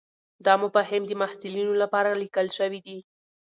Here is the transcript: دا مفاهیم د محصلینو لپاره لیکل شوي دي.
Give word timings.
دا 0.45 0.53
مفاهیم 0.63 1.03
د 1.07 1.11
محصلینو 1.21 1.73
لپاره 1.81 2.19
لیکل 2.23 2.47
شوي 2.57 2.79
دي. 2.87 2.97